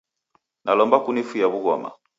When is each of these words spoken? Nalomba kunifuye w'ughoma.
Nalomba 0.65 0.97
kunifuye 1.05 1.45
w'ughoma. 1.51 1.89